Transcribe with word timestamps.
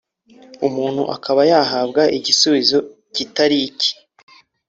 umuntu 0.67 1.01
akaba 1.15 1.41
yahabwa 1.51 2.01
igisubizo 2.17 2.77
kitari 3.15 3.57
icye 3.67 3.91